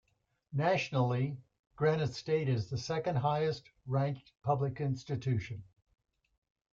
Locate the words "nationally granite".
0.55-2.15